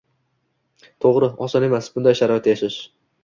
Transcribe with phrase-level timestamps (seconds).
[1.03, 2.79] To`g`ri, oson emas bunday sharoitda yashash